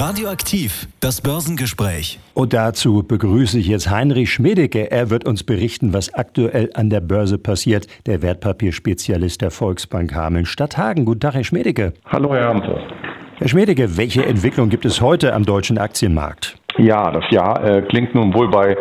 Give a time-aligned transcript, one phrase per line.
[0.00, 2.18] Radioaktiv, das Börsengespräch.
[2.32, 4.90] Und dazu begrüße ich jetzt Heinrich Schmedecke.
[4.90, 7.86] Er wird uns berichten, was aktuell an der Börse passiert.
[8.06, 11.04] Der Wertpapierspezialist der Volksbank Hameln-Stadthagen.
[11.04, 11.92] Guten Tag, Herr Schmedecke.
[12.06, 12.80] Hallo, Herr Amthor.
[13.36, 16.56] Herr Schmedecke, welche Entwicklung gibt es heute am deutschen Aktienmarkt?
[16.78, 18.74] Ja, das Jahr äh, klingt nun wohl bei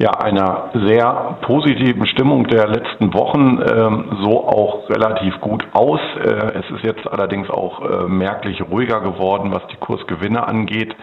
[0.00, 6.00] ja, einer sehr positiven Stimmung der letzten Wochen ähm, so auch relativ gut aus.
[6.16, 10.96] Äh, es ist jetzt allerdings auch äh, merklich ruhiger geworden, was die Kursgewinne angeht.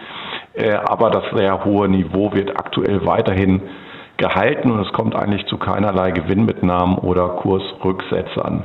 [0.52, 3.62] Äh, aber das sehr hohe Niveau wird aktuell weiterhin
[4.16, 8.64] gehalten und es kommt eigentlich zu keinerlei Gewinnmitnahmen oder Kursrücksetzern.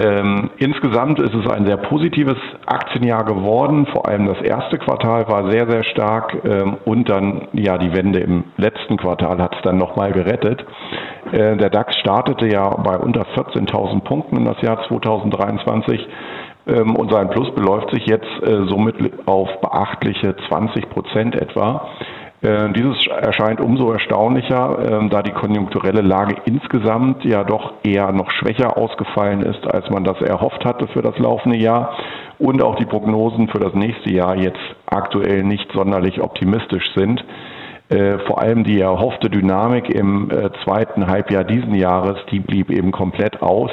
[0.00, 3.86] Ähm, insgesamt ist es ein sehr positives Aktienjahr geworden.
[3.86, 8.20] Vor allem das erste Quartal war sehr, sehr stark ähm, und dann ja die Wende
[8.20, 10.64] im letzten Quartal hat es dann nochmal gerettet.
[11.32, 16.06] Äh, der DAX startete ja bei unter 14.000 Punkten in das Jahr 2023
[16.68, 18.94] ähm, und sein Plus beläuft sich jetzt äh, somit
[19.26, 21.88] auf beachtliche 20 Prozent etwa.
[22.40, 28.30] Äh, dieses erscheint umso erstaunlicher, ähm, da die konjunkturelle Lage insgesamt ja doch eher noch
[28.30, 31.96] schwächer ausgefallen ist, als man das erhofft hatte für das laufende Jahr
[32.38, 37.24] und auch die Prognosen für das nächste Jahr jetzt aktuell nicht sonderlich optimistisch sind.
[37.88, 42.92] Äh, vor allem die erhoffte Dynamik im äh, zweiten Halbjahr diesen Jahres, die blieb eben
[42.92, 43.70] komplett aus.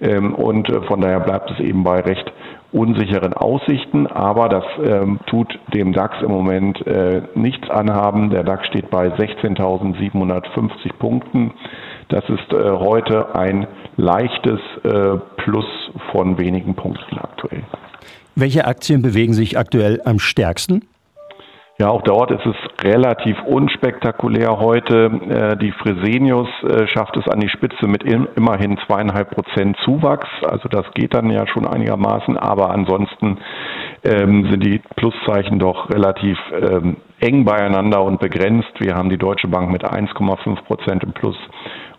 [0.00, 2.30] Ähm, und von daher bleibt es eben bei recht
[2.72, 8.30] unsicheren Aussichten, aber das ähm, tut dem DAX im Moment äh, nichts anhaben.
[8.30, 11.52] Der DAX steht bei 16.750 Punkten.
[12.08, 15.66] Das ist äh, heute ein leichtes äh, Plus
[16.12, 17.62] von wenigen Punkten aktuell.
[18.34, 20.84] Welche Aktien bewegen sich aktuell am stärksten?
[21.80, 25.12] Ja, auch dort ist es relativ unspektakulär heute.
[25.28, 30.26] Äh, die Fresenius äh, schafft es an die Spitze mit immerhin zweieinhalb Prozent Zuwachs.
[30.42, 32.36] Also das geht dann ja schon einigermaßen.
[32.36, 33.38] Aber ansonsten
[34.02, 38.72] ähm, sind die Pluszeichen doch relativ ähm, eng beieinander und begrenzt.
[38.80, 41.36] Wir haben die Deutsche Bank mit 1,5 Prozent im Plus.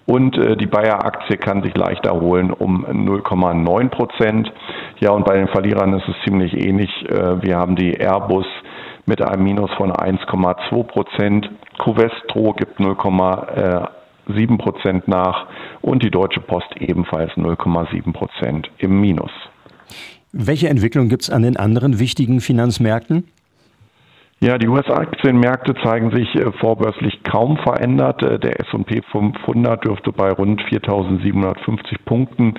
[0.05, 4.51] Und äh, die Bayer-Aktie kann sich leicht erholen um 0,9 Prozent.
[4.99, 6.89] Ja, und bei den Verlierern ist es ziemlich ähnlich.
[7.07, 8.45] wir haben die Airbus
[9.09, 11.49] mit einem Minus von 1,2 Prozent.
[11.79, 15.47] Covestro gibt 0,7 Prozent nach
[15.81, 19.31] und die Deutsche Post ebenfalls 0,7 Prozent im Minus.
[20.31, 23.25] Welche Entwicklung gibt es an den anderen wichtigen Finanzmärkten?
[24.41, 28.23] Ja, die US-Aktienmärkte zeigen sich äh, vorbörslich kaum verändert.
[28.23, 32.53] Äh, der S&P 500 dürfte bei rund 4.750 Punkten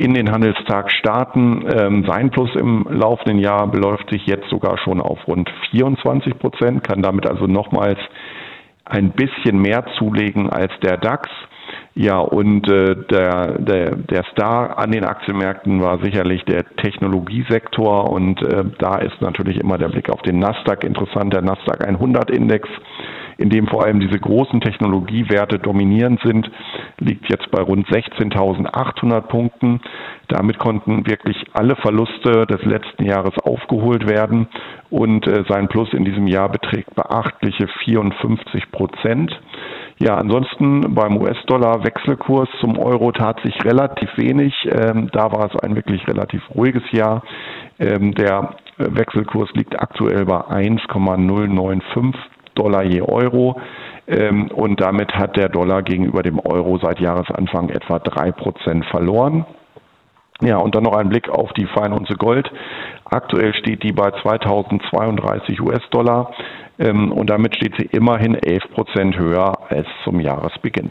[0.00, 1.62] in den Handelstag starten.
[1.76, 6.84] Ähm, sein Plus im laufenden Jahr beläuft sich jetzt sogar schon auf rund 24 Prozent,
[6.84, 7.98] kann damit also nochmals
[8.86, 11.28] ein bisschen mehr zulegen als der DAX.
[11.94, 18.42] Ja, und äh, der, der, der Star an den Aktienmärkten war sicherlich der Technologiesektor und
[18.42, 22.68] äh, da ist natürlich immer der Blick auf den Nasdaq interessant, der Nasdaq 100 Index
[23.40, 26.50] in dem vor allem diese großen Technologiewerte dominierend sind,
[26.98, 29.80] liegt jetzt bei rund 16.800 Punkten.
[30.28, 34.46] Damit konnten wirklich alle Verluste des letzten Jahres aufgeholt werden
[34.90, 39.40] und äh, sein Plus in diesem Jahr beträgt beachtliche 54 Prozent.
[39.98, 44.54] Ja, ansonsten beim US-Dollar Wechselkurs zum Euro tat sich relativ wenig.
[44.70, 47.22] Ähm, da war es ein wirklich relativ ruhiges Jahr.
[47.78, 53.60] Ähm, der Wechselkurs liegt aktuell bei 1,095 Dollar je Euro.
[54.06, 59.46] Ähm, und damit hat der Dollar gegenüber dem Euro seit Jahresanfang etwa drei Prozent verloren.
[60.42, 62.50] Ja, und dann noch ein Blick auf die Feinunze Gold.
[63.04, 66.32] Aktuell steht die bei 2032 US-Dollar
[66.78, 70.90] ähm, und damit steht sie immerhin 11 Prozent höher als zum Jahresbeginn.